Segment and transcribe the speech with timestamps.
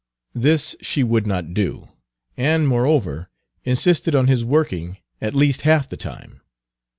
[0.33, 1.87] This she would not do,
[2.35, 3.29] and, moreover,
[3.65, 6.41] insisted on his working at least half the time.